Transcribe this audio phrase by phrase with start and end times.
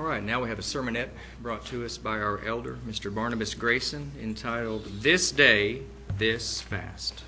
[0.00, 1.10] All right, now we have a sermonette
[1.42, 3.14] brought to us by our elder, Mr.
[3.14, 5.82] Barnabas Grayson, entitled This Day,
[6.16, 7.22] This Fast.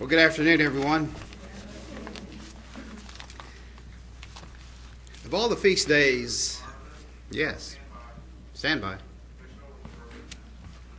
[0.00, 1.14] Well, good afternoon, everyone.
[5.32, 6.60] Of all the feast days,
[7.30, 7.78] yes,
[8.52, 8.96] stand by.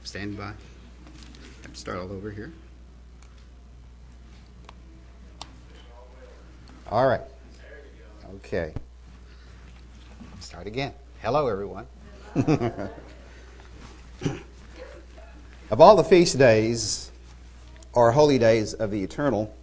[0.04, 0.54] Stand by.
[1.74, 2.52] Start all over here.
[6.90, 7.22] All right.
[8.38, 8.74] Okay.
[10.40, 10.94] Start again.
[11.22, 11.86] Hello, everyone.
[12.36, 12.90] of
[15.80, 17.12] all the feast days,
[17.94, 19.56] or holy days of the eternal,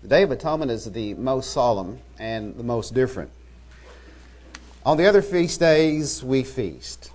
[0.00, 3.30] the Day of Atonement is the most solemn and the most different.
[4.86, 7.10] On the other feast days, we feast,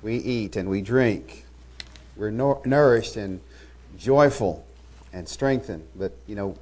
[0.00, 1.44] we eat, and we drink.
[2.16, 3.42] We're nourished and
[3.98, 4.64] joyful
[5.12, 6.56] and strengthened, but you know,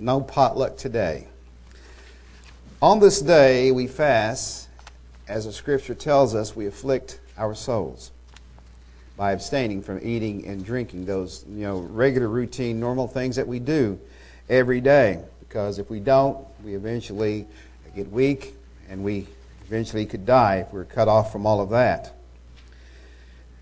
[0.00, 1.26] no potluck today.
[2.80, 4.68] On this day, we fast.
[5.28, 8.10] As the scripture tells us, we afflict our souls
[9.18, 13.58] by abstaining from eating and drinking those you know regular routine normal things that we
[13.58, 14.00] do
[14.48, 17.44] every day because if we don't we eventually
[17.96, 18.54] get weak
[18.88, 19.26] and we
[19.68, 22.12] eventually he could die if we're cut off from all of that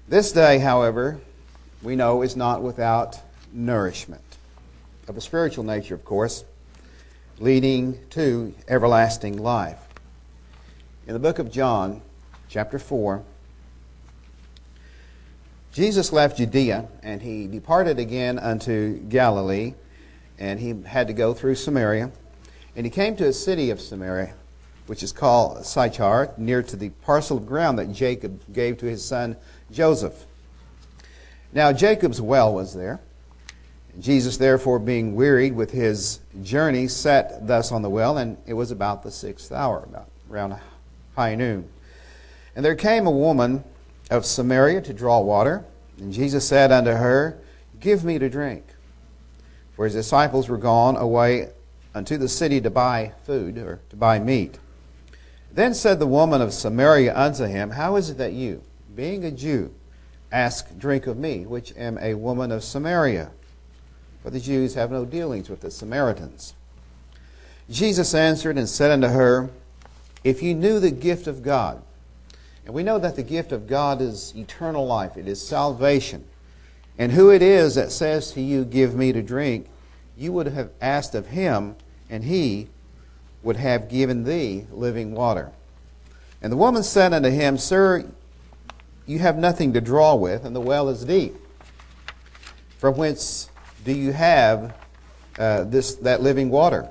[0.08, 1.18] this day however
[1.82, 3.20] we know is not without
[3.52, 4.22] nourishment
[5.08, 6.44] of a spiritual nature of course
[7.38, 9.80] leading to everlasting life
[11.06, 12.00] in the book of john
[12.48, 13.22] chapter 4
[15.76, 19.74] Jesus left Judea and he departed again unto Galilee,
[20.38, 22.10] and he had to go through Samaria.
[22.74, 24.32] And he came to a city of Samaria,
[24.86, 29.04] which is called Sychar, near to the parcel of ground that Jacob gave to his
[29.04, 29.36] son
[29.70, 30.24] Joseph.
[31.52, 33.00] Now Jacob's well was there.
[33.98, 38.70] Jesus, therefore, being wearied with his journey, sat thus on the well, and it was
[38.70, 40.58] about the sixth hour, about around
[41.14, 41.68] high noon.
[42.54, 43.64] And there came a woman
[44.10, 45.64] of Samaria to draw water.
[45.98, 47.38] And Jesus said unto her,
[47.80, 48.64] Give me to drink.
[49.74, 51.50] For his disciples were gone away
[51.94, 54.58] unto the city to buy food, or to buy meat.
[55.56, 58.62] Then said the woman of Samaria unto him, How is it that you,
[58.94, 59.72] being a Jew,
[60.30, 63.30] ask drink of me, which am a woman of Samaria?
[64.22, 66.52] For the Jews have no dealings with the Samaritans.
[67.70, 69.48] Jesus answered and said unto her,
[70.22, 71.82] If you knew the gift of God,
[72.66, 76.26] and we know that the gift of God is eternal life, it is salvation.
[76.98, 79.68] And who it is that says to you, Give me to drink,
[80.18, 81.76] you would have asked of him,
[82.10, 82.68] and he
[83.46, 85.52] would have given thee living water.
[86.42, 88.04] And the woman said unto him, Sir,
[89.06, 91.36] you have nothing to draw with, and the well is deep.
[92.78, 93.48] From whence
[93.84, 94.76] do you have
[95.38, 96.90] uh, this that living water?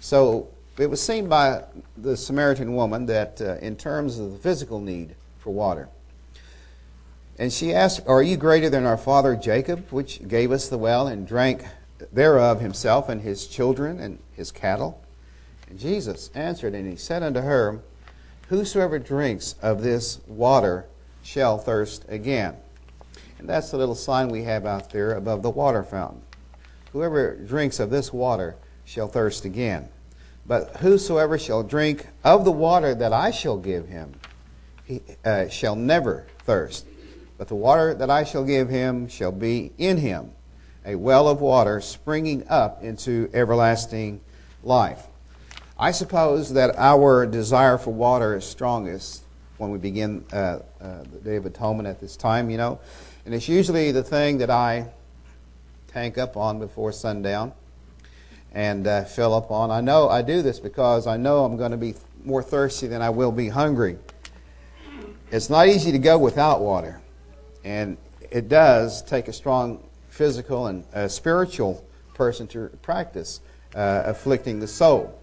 [0.00, 1.62] So it was seen by
[1.96, 5.88] the Samaritan woman that, uh, in terms of the physical need for water,
[7.38, 11.06] and she asked, Are you greater than our father Jacob, which gave us the well
[11.06, 11.64] and drank
[12.12, 15.00] thereof himself and his children and his cattle?
[15.76, 17.80] Jesus answered, and he said unto her,
[18.48, 20.86] Whosoever drinks of this water
[21.22, 22.56] shall thirst again.
[23.38, 26.22] And that's the little sign we have out there above the water fountain.
[26.92, 29.88] Whoever drinks of this water shall thirst again.
[30.46, 34.14] But whosoever shall drink of the water that I shall give him,
[34.84, 36.86] he uh, shall never thirst.
[37.38, 40.32] But the water that I shall give him shall be in him
[40.84, 44.20] a well of water springing up into everlasting
[44.62, 45.06] life.
[45.80, 49.22] I suppose that our desire for water is strongest
[49.56, 52.78] when we begin uh, uh, the Day of Atonement at this time, you know.
[53.24, 54.90] And it's usually the thing that I
[55.88, 57.54] tank up on before sundown
[58.52, 59.70] and uh, fill up on.
[59.70, 61.94] I know I do this because I know I'm going to be
[62.26, 63.96] more thirsty than I will be hungry.
[65.30, 67.00] It's not easy to go without water,
[67.64, 67.96] and
[68.30, 73.40] it does take a strong physical and uh, spiritual person to practice
[73.74, 75.16] uh, afflicting the soul.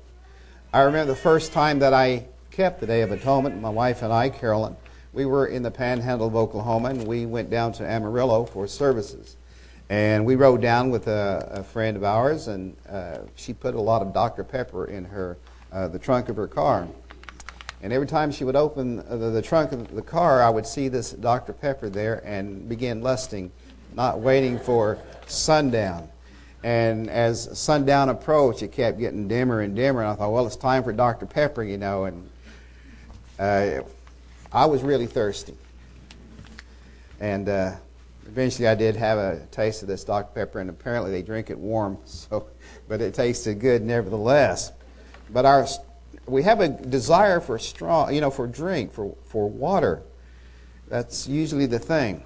[0.73, 4.11] I remember the first time that I kept the Day of Atonement, my wife and
[4.11, 4.75] I, Carolyn,
[5.13, 9.37] we were in the panhandle of Oklahoma, and we went down to Amarillo for services.
[9.89, 13.79] And we rode down with a, a friend of ours, and uh, she put a
[13.79, 14.43] lot of Dr.
[14.43, 15.37] Pepper in her
[15.71, 16.85] uh, the trunk of her car.
[17.81, 20.89] And every time she would open the, the, trunk of the car, I would see
[20.89, 21.53] this Dr.
[21.53, 23.51] Pepper there and begin lusting,
[23.95, 26.09] not waiting for sundown.
[26.67, 30.01] And as sundown approached, it kept getting dimmer and dimmer.
[30.01, 31.25] And I thought, well, it's time for Dr.
[31.25, 32.03] Pepper, you know.
[32.03, 32.29] And
[33.39, 33.83] uh,
[34.51, 35.55] I was really thirsty.
[37.21, 37.71] And uh,
[38.25, 40.29] eventually I did have a taste of this Dr.
[40.35, 42.49] Pepper, and apparently they drink it warm, so,
[42.89, 44.73] but it tasted good nevertheless.
[45.29, 45.65] But our,
[46.25, 50.01] we have a desire for strong, you know, for drink, for, for water.
[50.89, 52.25] That's usually the thing.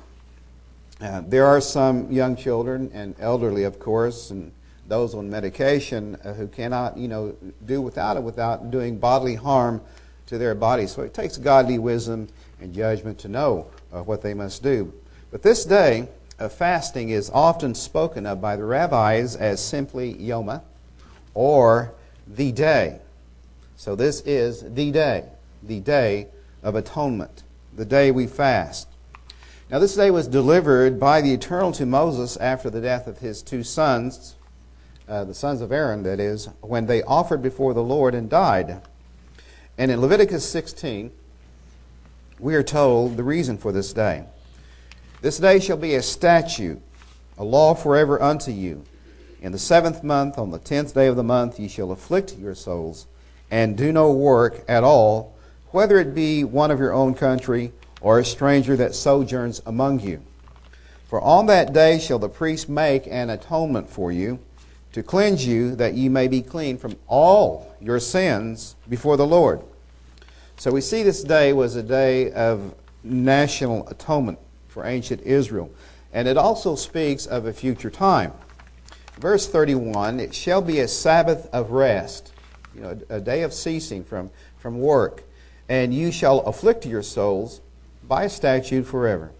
[1.01, 4.51] Uh, there are some young children and elderly, of course, and
[4.87, 9.81] those on medication uh, who cannot, you know, do without it without doing bodily harm
[10.27, 10.91] to their bodies.
[10.91, 12.27] So it takes godly wisdom
[12.59, 14.93] and judgment to know uh, what they must do.
[15.31, 16.07] But this day
[16.37, 20.61] of fasting is often spoken of by the rabbis as simply Yoma
[21.33, 21.93] or
[22.27, 22.99] the day.
[23.75, 25.23] So this is the day,
[25.63, 26.27] the day
[26.61, 27.41] of atonement,
[27.75, 28.87] the day we fast.
[29.71, 33.41] Now, this day was delivered by the Eternal to Moses after the death of his
[33.41, 34.35] two sons,
[35.07, 38.81] uh, the sons of Aaron, that is, when they offered before the Lord and died.
[39.77, 41.09] And in Leviticus 16,
[42.37, 44.25] we are told the reason for this day.
[45.21, 46.81] This day shall be a statute,
[47.37, 48.83] a law forever unto you.
[49.41, 52.55] In the seventh month, on the tenth day of the month, ye shall afflict your
[52.55, 53.07] souls,
[53.49, 55.33] and do no work at all,
[55.69, 60.21] whether it be one of your own country or a stranger that sojourns among you.
[61.07, 64.39] For on that day shall the priest make an atonement for you,
[64.93, 69.61] to cleanse you, that ye may be clean from all your sins before the Lord.
[70.57, 75.71] So we see this day was a day of national atonement for ancient Israel.
[76.13, 78.33] And it also speaks of a future time.
[79.17, 82.33] Verse 31 It shall be a Sabbath of rest,
[82.75, 85.23] you know, a day of ceasing from, from work,
[85.69, 87.61] and you shall afflict your souls
[88.07, 89.31] by statute forever.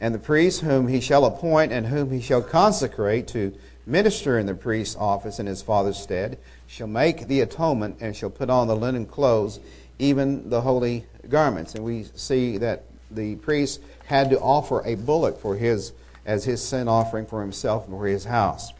[0.00, 3.52] And the priest whom he shall appoint and whom he shall consecrate to
[3.86, 8.30] minister in the priest's office in his father's stead shall make the atonement and shall
[8.30, 9.58] put on the linen clothes,
[9.98, 11.74] even the holy garments.
[11.74, 15.92] And we see that the priest had to offer a bullock for his
[16.26, 18.72] as his sin offering for himself and for his house.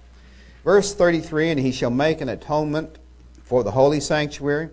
[0.64, 2.98] Verse 33 And he shall make an atonement
[3.42, 4.68] for the holy sanctuary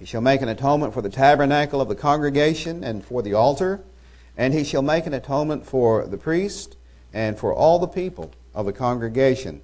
[0.00, 3.82] he shall make an atonement for the tabernacle of the congregation and for the altar,
[4.34, 6.78] and he shall make an atonement for the priest
[7.12, 9.60] and for all the people of the congregation.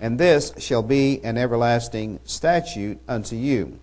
[0.00, 3.80] And this shall be an everlasting statute unto you,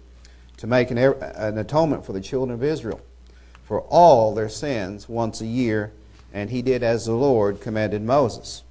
[0.56, 3.02] to make an, an atonement for the children of Israel
[3.66, 5.92] for all their sins once a year.
[6.34, 8.64] And he did as the Lord commanded Moses.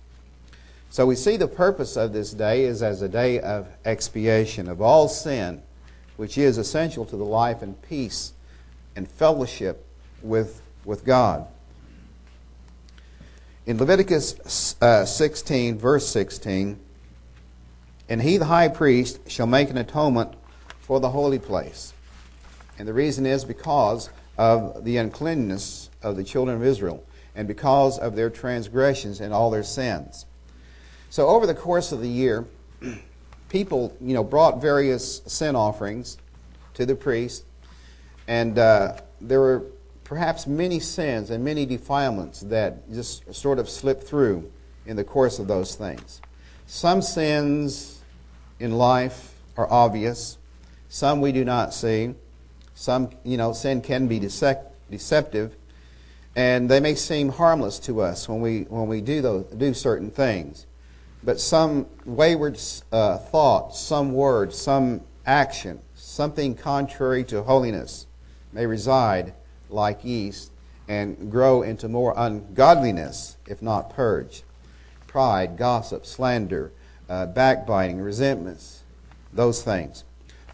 [0.88, 4.80] So we see the purpose of this day is as a day of expiation of
[4.80, 5.62] all sin
[6.16, 8.32] which is essential to the life and peace
[8.94, 9.86] and fellowship
[10.22, 11.46] with, with God.
[13.66, 16.78] In Leviticus uh, 16, verse 16,
[18.08, 20.34] and he, the high priest, shall make an atonement
[20.80, 21.92] for the holy place.
[22.78, 27.04] And the reason is because of the uncleanness of the children of Israel
[27.34, 30.26] and because of their transgressions and all their sins.
[31.10, 32.46] So, over the course of the year,
[33.56, 36.18] people, you know, brought various sin offerings
[36.74, 37.42] to the priest,
[38.28, 39.64] and uh, there were
[40.04, 44.52] perhaps many sins and many defilements that just sort of slipped through
[44.84, 46.20] in the course of those things.
[46.66, 48.02] Some sins
[48.60, 50.36] in life are obvious,
[50.90, 52.14] some we do not see.
[52.74, 55.56] Some, you know, sin can be deceptive,
[56.34, 60.10] and they may seem harmless to us when we when we do those do certain
[60.10, 60.66] things
[61.26, 62.56] but some wayward
[62.92, 68.06] uh, thought, some word, some action, something contrary to holiness
[68.52, 69.34] may reside
[69.68, 70.52] like yeast
[70.86, 74.44] and grow into more ungodliness if not purged.
[75.08, 76.70] Pride, gossip, slander,
[77.08, 78.84] uh, backbiting, resentments,
[79.32, 80.04] those things.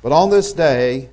[0.01, 1.11] But on this day,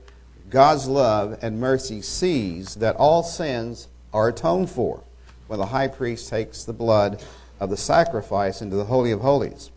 [0.49, 5.03] God's love and mercy sees that all sins are atoned for
[5.47, 7.21] when the high priest takes the blood
[7.59, 9.71] of the sacrifice into the Holy of Holies.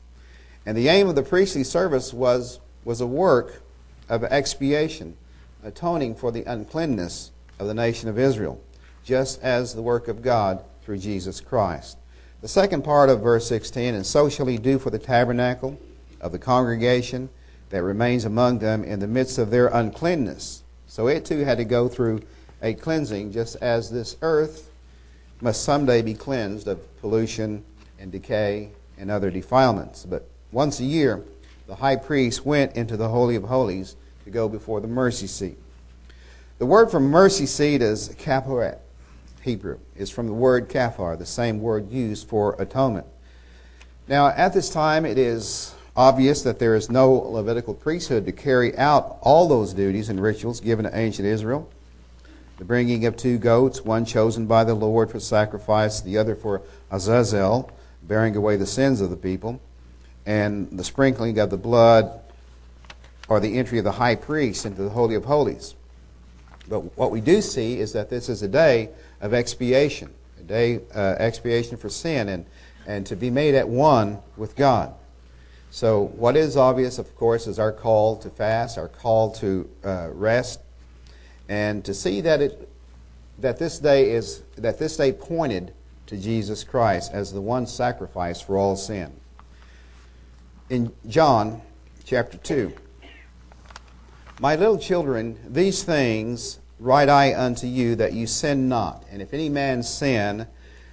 [0.64, 3.62] And the aim of the priestly service was, was a work
[4.08, 5.16] of expiation,
[5.64, 8.60] atoning for the uncleanness of the nation of Israel,
[9.04, 11.98] just as the work of God through Jesus Christ.
[12.40, 15.78] The second part of verse 16, and so shall he do for the tabernacle
[16.20, 17.28] of the congregation
[17.70, 20.62] that remains among them in the midst of their uncleanness.
[20.86, 22.22] So it too had to go through
[22.60, 24.70] a cleansing, just as this earth
[25.40, 27.64] must someday be cleansed of pollution
[28.02, 28.68] and decay
[28.98, 30.04] and other defilements.
[30.04, 31.22] But once a year,
[31.68, 35.56] the high priest went into the Holy of Holies to go before the mercy seat.
[36.58, 38.78] The word for mercy seat is kaporet,
[39.42, 39.78] Hebrew.
[39.96, 43.06] is from the word kafar, the same word used for atonement.
[44.08, 48.76] Now, at this time, it is obvious that there is no Levitical priesthood to carry
[48.76, 51.70] out all those duties and rituals given to ancient Israel.
[52.58, 56.62] The bringing of two goats, one chosen by the Lord for sacrifice, the other for
[56.90, 57.70] Azazel,
[58.06, 59.60] bearing away the sins of the people,
[60.26, 62.20] and the sprinkling of the blood
[63.28, 65.74] or the entry of the high priest into the Holy of Holies.
[66.68, 68.90] But what we do see is that this is a day
[69.20, 72.46] of expiation, a day uh, expiation for sin, and,
[72.86, 74.94] and to be made at one with God.
[75.70, 80.08] So, what is obvious, of course, is our call to fast, our call to uh,
[80.12, 80.60] rest,
[81.48, 82.68] and to see that it
[83.38, 85.72] that this day is that this day pointed
[86.12, 89.10] to Jesus Christ as the one sacrifice for all sin.
[90.68, 91.62] In John
[92.04, 92.70] chapter 2,
[94.38, 99.06] My little children, these things write I unto you that you sin not.
[99.10, 100.46] And if any man sin,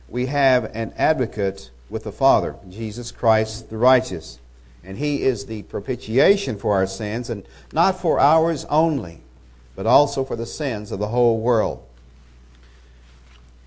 [0.07, 4.39] we have an advocate with the Father, Jesus Christ the righteous.
[4.85, 9.19] And he is the propitiation for our sins, and not for ours only,
[9.75, 11.85] but also for the sins of the whole world.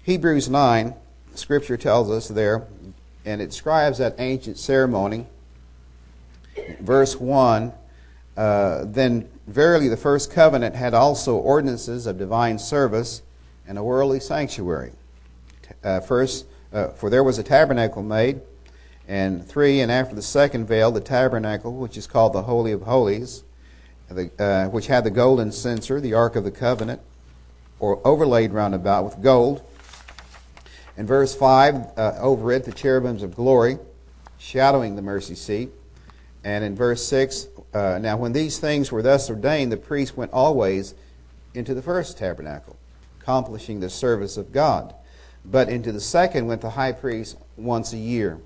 [0.04, 0.94] Hebrews 9,
[1.38, 2.66] Scripture tells us there,
[3.24, 5.26] and it describes that ancient ceremony.
[6.80, 7.72] Verse 1
[8.36, 13.22] uh, Then verily the first covenant had also ordinances of divine service
[13.66, 14.92] and a worldly sanctuary.
[15.82, 18.40] Uh, first, uh, for there was a tabernacle made
[19.08, 22.82] and three, and after the second veil, the tabernacle, which is called the Holy of
[22.82, 23.42] Holies,
[24.08, 27.00] the, uh, which had the golden censer, the Ark of the Covenant,
[27.80, 29.62] or overlaid round about with gold.
[30.96, 33.78] In verse 5, uh, over it, the cherubims of glory,
[34.38, 35.70] shadowing the mercy seat.
[36.44, 40.32] And in verse 6, uh, now when these things were thus ordained, the priest went
[40.32, 40.94] always
[41.54, 42.76] into the first tabernacle,
[43.20, 44.94] accomplishing the service of God.
[45.44, 48.40] But into the second went the high priest once a year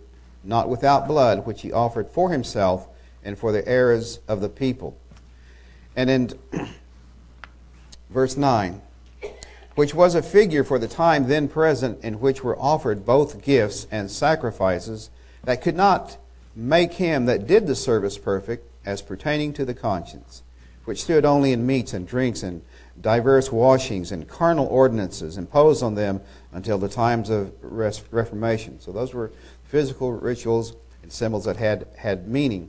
[0.46, 2.88] not without blood, which he offered for himself
[3.24, 4.96] and for the errors of the people.
[5.96, 6.30] And in
[8.10, 8.80] verse 9,
[9.76, 13.86] which was a figure for the time then present in which were offered both gifts
[13.90, 15.10] and sacrifices
[15.44, 16.16] that could not
[16.56, 20.42] make him that did the service perfect as pertaining to the conscience,
[20.86, 22.62] which stood only in meats and drinks and
[23.00, 26.20] diverse washings and carnal ordinances imposed on them
[26.52, 28.80] until the times of Reformation.
[28.80, 29.30] So those were
[29.64, 32.68] physical rituals and symbols that had, had meaning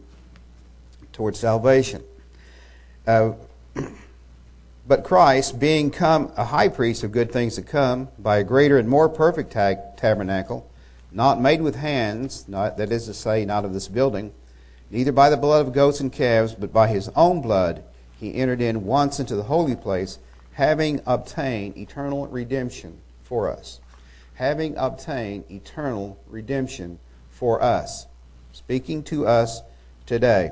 [1.14, 2.04] towards salvation.
[3.06, 3.32] Uh,
[4.88, 8.78] but Christ, being come a high priest of good things to come, by a greater
[8.78, 10.70] and more perfect tabernacle,
[11.12, 14.34] not made with hands, not, that is to say, not of this building,
[14.90, 17.84] neither by the blood of goats and calves, but by his own blood,
[18.20, 20.20] he entered in once into the holy place,
[20.54, 23.80] having obtained eternal redemption for us
[24.38, 27.00] having obtained eternal redemption
[27.32, 28.06] for us.
[28.52, 29.62] Speaking to us
[30.06, 30.52] today.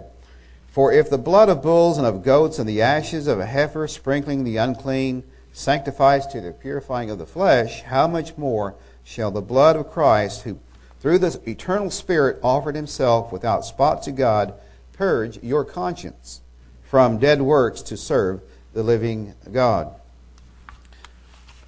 [0.75, 3.87] For if the blood of bulls and of goats and the ashes of a heifer
[3.87, 9.39] sprinkling the unclean sanctifies to the purifying of the flesh, how much more shall the
[9.39, 10.59] blood of Christ, who
[10.99, 14.53] through the eternal Spirit offered himself without spot to God,
[14.91, 16.41] purge your conscience
[16.83, 18.41] from dead works to serve
[18.73, 19.95] the living God?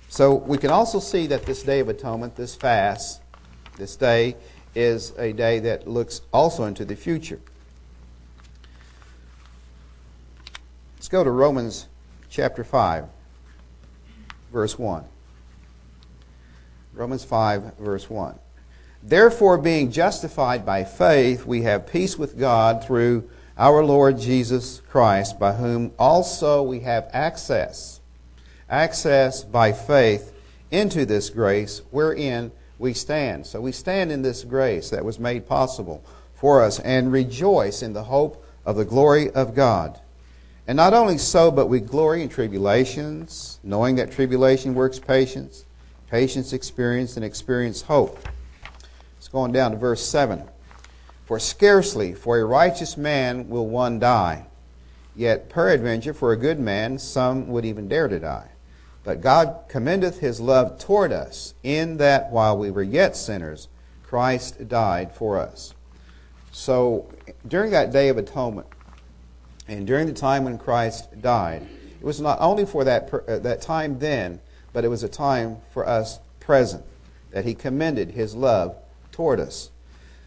[0.09, 3.21] So we can also see that this Day of Atonement, this fast,
[3.77, 4.35] this day,
[4.75, 7.39] is a day that looks also into the future.
[11.07, 11.87] Let's go to Romans
[12.29, 13.05] chapter 5,
[14.51, 15.05] verse 1.
[16.91, 18.37] Romans 5, verse 1.
[19.01, 25.39] Therefore, being justified by faith, we have peace with God through our Lord Jesus Christ,
[25.39, 28.01] by whom also we have access
[28.69, 30.33] access by faith
[30.71, 33.47] into this grace wherein we stand.
[33.47, 37.93] So we stand in this grace that was made possible for us and rejoice in
[37.93, 40.01] the hope of the glory of God.
[40.67, 45.65] And not only so, but we glory in tribulations, knowing that tribulation works patience,
[46.11, 48.19] patience experience, and experience hope.
[49.17, 50.43] It's going down to verse 7.
[51.25, 54.45] For scarcely for a righteous man will one die,
[55.15, 58.49] yet peradventure for a good man some would even dare to die.
[59.05, 63.69] But God commendeth his love toward us, in that while we were yet sinners,
[64.03, 65.73] Christ died for us.
[66.51, 67.07] So
[67.47, 68.67] during that day of atonement,
[69.67, 71.67] and during the time when Christ died,
[71.99, 74.39] it was not only for that, uh, that time then,
[74.73, 76.83] but it was a time for us present,
[77.31, 78.75] that he commended his love
[79.11, 79.71] toward us.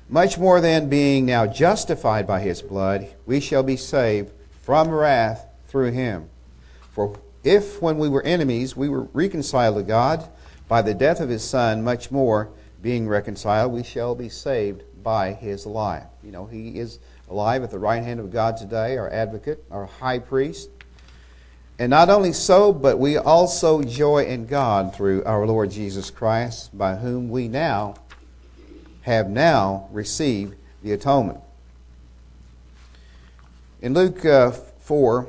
[0.08, 5.46] Much more than being now justified by his blood, we shall be saved from wrath
[5.68, 6.28] through him.
[6.90, 10.28] For if, when we were enemies, we were reconciled to God
[10.68, 12.50] by the death of his Son, much more,
[12.82, 16.06] being reconciled, we shall be saved by his life.
[16.22, 16.98] You know, he is
[17.30, 20.68] alive at the right hand of God today, our advocate, our high priest.
[21.78, 26.76] And not only so, but we also joy in God through our Lord Jesus Christ,
[26.76, 27.94] by whom we now
[29.02, 31.40] have now received the atonement.
[33.80, 35.26] In Luke uh, 4,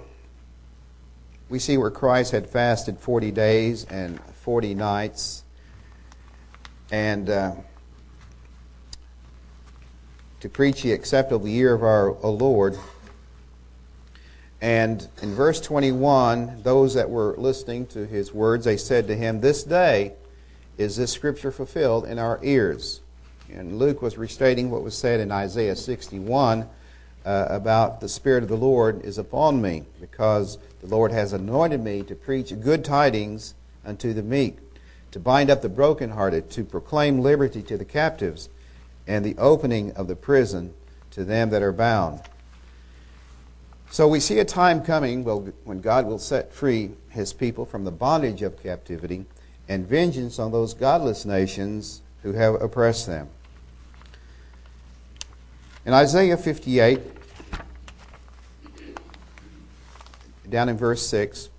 [1.50, 5.44] we see where Christ had fasted 40 days and 40 nights.
[6.92, 7.56] And uh,
[10.42, 12.78] to preach the acceptable year of our Lord.
[14.60, 19.42] And in verse 21, those that were listening to his words, they said to him,
[19.42, 20.14] This day
[20.78, 23.02] is this scripture fulfilled in our ears.
[23.52, 26.68] And Luke was restating what was said in Isaiah 61
[27.24, 31.84] uh, about the Spirit of the Lord is upon me, because the Lord has anointed
[31.84, 33.54] me to preach good tidings
[33.86, 34.58] unto the meek,
[35.12, 38.50] to bind up the brokenhearted, to proclaim liberty to the captives,
[39.08, 40.74] and the opening of the prison
[41.12, 42.22] to them that are bound.
[43.90, 47.92] So we see a time coming when God will set free his people from the
[47.92, 49.26] bondage of captivity
[49.68, 53.30] and vengeance on those godless nations who have oppressed them.
[55.86, 57.02] In Isaiah 58,
[60.50, 61.50] down in verse 6,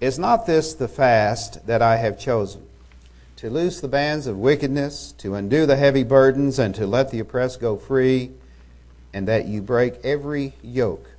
[0.00, 2.66] Is not this the fast that I have chosen?
[3.44, 7.18] To loose the bands of wickedness, to undo the heavy burdens, and to let the
[7.18, 8.30] oppressed go free,
[9.12, 11.10] and that you break every yoke.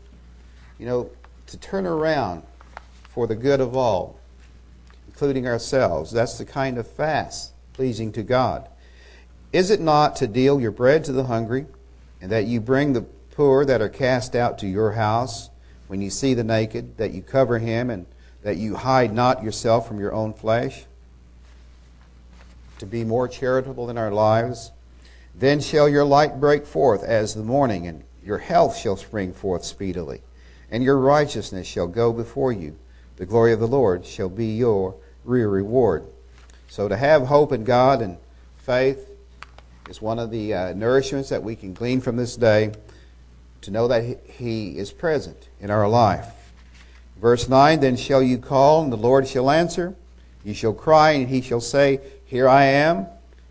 [0.79, 1.12] You know,
[1.46, 2.41] to turn around
[3.10, 4.17] for the good of all,
[5.08, 6.10] including ourselves.
[6.12, 8.70] That's the kind of fast pleasing to God.
[9.53, 11.67] Is it not to deal your bread to the hungry?
[12.20, 13.05] and that you bring the
[13.36, 15.51] poor that are cast out to your house
[15.86, 18.08] when you see the naked, that you cover him, and
[18.41, 20.86] that you hide not yourself from your own flesh,
[22.79, 24.72] to be more charitable in our lives.
[25.34, 29.63] Then shall your light break forth as the morning, and your health shall spring forth
[29.63, 30.22] speedily,
[30.72, 32.77] and your righteousness shall go before you.
[33.17, 36.05] The glory of the Lord shall be your real reward.
[36.68, 38.18] So to have hope in God and
[38.57, 39.09] faith
[39.90, 42.74] is one of the uh, nourishments that we can glean from this day
[43.61, 46.53] to know that He is present in our life.
[47.18, 49.96] Verse 9 Then shall you call, and the Lord shall answer.
[50.46, 53.08] You shall cry, and He shall say, Here I am.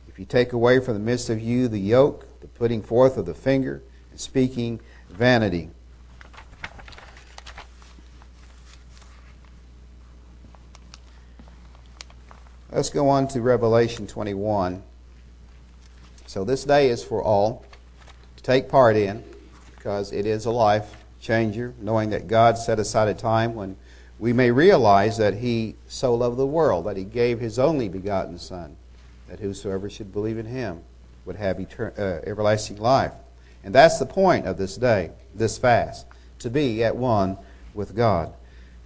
[0.07, 3.27] If you take away from the midst of you the yoke, the putting forth of
[3.27, 4.79] the finger, and speaking
[5.11, 5.71] vanity.
[12.71, 14.81] Let's go on to Revelation 21.
[16.27, 17.65] So this day is for all
[18.37, 19.25] to take part in
[19.75, 23.77] because it is a life changer, knowing that God set aside a time when
[24.19, 28.39] we may realize that He so loved the world that He gave His only begotten
[28.39, 28.77] Son,
[29.29, 30.83] that whosoever should believe in Him
[31.25, 33.13] would have etern- uh, everlasting life.
[33.65, 36.07] And that's the point of this day, this fast,
[36.41, 37.39] to be at one
[37.73, 38.33] with God.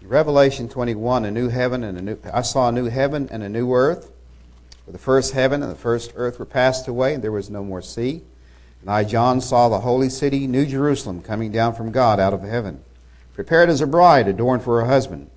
[0.01, 3.43] In Revelation 21, a new heaven and a new, I saw a new heaven and
[3.43, 4.13] a new earth.
[4.87, 7.65] For the first heaven and the first earth were passed away, and there was no
[7.65, 8.23] more sea.
[8.81, 12.43] And I, John, saw the holy city, New Jerusalem, coming down from God out of
[12.43, 12.83] heaven,
[13.39, 15.31] prepared as a bride adorned for her husband.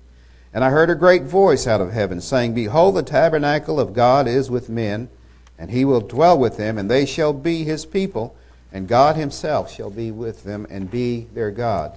[0.52, 4.26] And I heard a great voice out of heaven, saying, Behold, the tabernacle of God
[4.26, 5.08] is with men,
[5.56, 8.34] and he will dwell with them, and they shall be his people,
[8.72, 11.96] and God himself shall be with them and be their God.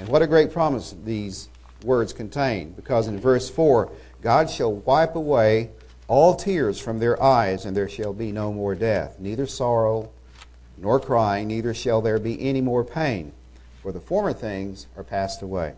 [0.00, 1.48] And what a great promise these
[1.84, 5.70] words contain, because in verse 4, God shall wipe away
[6.08, 10.10] all tears from their eyes, and there shall be no more death, neither sorrow
[10.76, 13.32] nor crying, neither shall there be any more pain,
[13.82, 15.74] for the former things are passed away.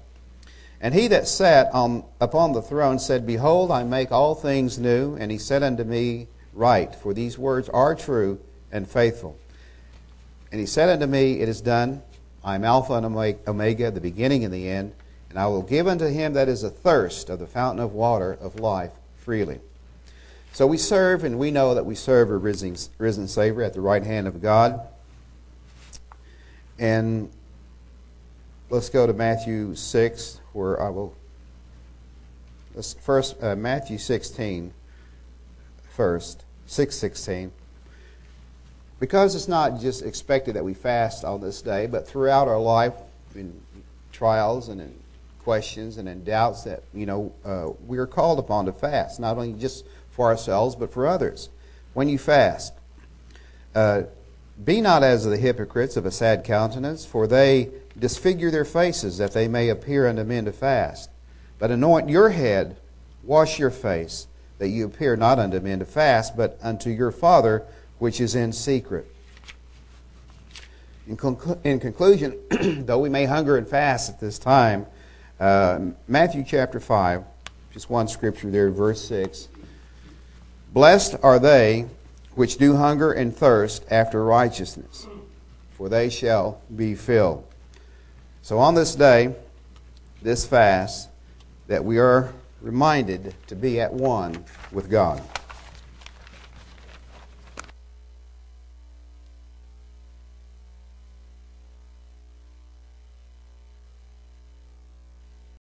[0.81, 5.15] And he that sat on, upon the throne said, Behold, I make all things new.
[5.17, 8.41] And he said unto me, Write, for these words are true
[8.73, 9.39] and faithful.
[10.51, 12.03] And he said unto me, It is done.
[12.43, 13.05] I am Alpha and
[13.47, 14.95] Omega, the beginning and the end.
[15.29, 18.59] And I will give unto him that is athirst of the fountain of water of
[18.59, 19.61] life freely.
[20.53, 23.81] So we serve, and we know that we serve a risen, risen Savior at the
[23.81, 24.81] right hand of God.
[26.79, 27.31] And
[28.71, 31.15] let's go to Matthew 6, where I will.
[32.75, 34.73] Let's first, uh, Matthew 16,
[35.97, 37.53] first, 616.
[39.01, 42.95] Because it's not just expected that we fast on this day, but throughout our life,
[43.35, 43.61] in
[44.13, 44.95] trials and in
[45.43, 49.37] questions and in doubts, that, you know, uh, we are called upon to fast, not
[49.37, 51.49] only just for ourselves, but for others.
[51.93, 52.73] When you fast,
[53.75, 54.03] uh,
[54.63, 59.33] be not as the hypocrites of a sad countenance, for they disfigure their faces, that
[59.33, 61.11] they may appear unto men to fast.
[61.59, 62.79] But anoint your head,
[63.23, 64.27] wash your face,
[64.59, 67.65] that you appear not unto men to fast, but unto your Father
[67.99, 69.07] which is in secret.
[71.07, 72.39] In, conclu- in conclusion,
[72.87, 74.87] though we may hunger and fast at this time,
[75.39, 77.25] uh, Matthew chapter 5,
[77.73, 79.49] just one scripture there, verse 6.
[80.73, 81.87] Blessed are they
[82.35, 85.07] which do hunger and thirst after righteousness,
[85.73, 87.50] for they shall be filled.
[88.43, 89.35] So on this day,
[90.23, 91.09] this fast,
[91.67, 95.23] that we are reminded to be at one with God.